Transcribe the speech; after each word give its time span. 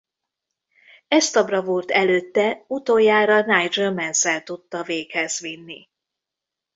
Ezt 1.07 1.35
a 1.35 1.43
bravúrt 1.45 1.91
előtte 1.91 2.63
utoljára 2.67 3.41
Nigel 3.45 3.93
Mansell 3.93 4.43
tudta 4.43 4.83
véghezvinni. 4.83 5.87